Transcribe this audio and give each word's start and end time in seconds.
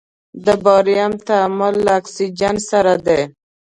د 0.45 0.47
باریم 0.63 1.11
تعامل 1.27 1.73
له 1.85 1.91
اکسیجن 1.99 2.55
سره 2.69 2.93
دی. 3.05 3.21